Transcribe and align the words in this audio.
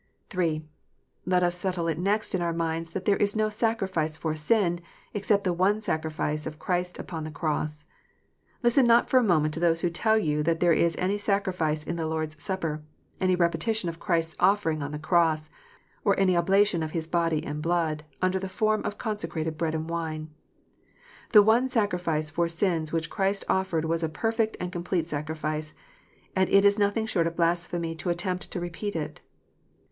(3) 0.31 0.63
Let 1.27 1.43
us 1.43 1.55
settle 1.55 1.87
it 1.87 1.99
next 1.99 2.33
in 2.33 2.41
our 2.41 2.53
minds 2.53 2.89
that 2.89 3.05
there 3.05 3.17
is 3.17 3.35
no 3.35 3.51
sacri 3.51 3.87
fice 3.87 4.17
for 4.17 4.33
sin 4.33 4.79
except 5.13 5.43
the 5.43 5.53
one 5.53 5.79
sacrifice 5.79 6.47
of 6.47 6.57
Christ 6.57 6.97
upon 6.97 7.23
the 7.23 7.29
cross. 7.29 7.85
Listen 8.63 8.87
not 8.87 9.11
for 9.11 9.19
a 9.19 9.23
moment 9.23 9.53
to 9.53 9.59
those 9.59 9.81
who 9.81 9.91
tell 9.91 10.17
you 10.17 10.41
that 10.41 10.59
there 10.59 10.73
is 10.73 10.95
any 10.97 11.19
sacrifice 11.19 11.83
in 11.85 11.97
the 11.97 12.07
Lord 12.07 12.29
s 12.33 12.41
Supper, 12.43 12.81
any 13.19 13.35
repetition 13.35 13.89
of 13.89 13.99
Christ 13.99 14.31
s 14.31 14.35
offering 14.39 14.81
on 14.81 14.89
the 14.89 14.97
cross, 14.97 15.51
or 16.03 16.19
any 16.19 16.35
oblation 16.35 16.81
of 16.81 16.93
His 16.93 17.05
body 17.05 17.45
and 17.45 17.61
blood, 17.61 18.03
under 18.23 18.39
the 18.39 18.49
form 18.49 18.83
of 18.83 18.97
consecrated 18.97 19.55
bread 19.55 19.75
and 19.75 19.87
wine. 19.87 20.31
The 21.29 21.43
one 21.43 21.69
sacri 21.69 21.99
fice 21.99 22.31
for 22.31 22.49
sins 22.49 22.91
which 22.91 23.11
Christ 23.11 23.45
offered 23.47 23.85
was 23.85 24.01
a 24.01 24.09
perfect 24.09 24.57
and 24.59 24.71
complete 24.71 25.05
sacrifice, 25.05 25.75
and 26.35 26.49
it 26.49 26.65
is 26.65 26.79
nothing 26.79 27.05
short 27.05 27.27
of 27.27 27.35
blasphemy 27.35 27.93
to 27.97 28.09
attempt 28.09 28.49
to 28.49 28.59
repeat 28.59 28.95
it. 28.95 29.21